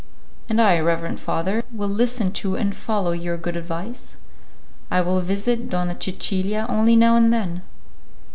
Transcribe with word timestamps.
"And 0.49 0.59
I, 0.59 0.79
reverend 0.79 1.19
father; 1.19 1.63
will 1.71 1.87
listen 1.87 2.31
to 2.31 2.55
and 2.55 2.75
follow 2.75 3.11
your 3.11 3.37
good 3.37 3.55
advice. 3.55 4.15
I 4.89 4.99
will 5.01 5.19
visit 5.19 5.69
Donna 5.69 5.95
Cecilia 5.99 6.65
only 6.69 6.95
now 6.95 7.15
and 7.15 7.31
then." 7.31 7.61